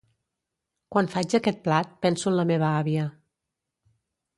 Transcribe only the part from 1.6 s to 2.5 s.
plat, penso en la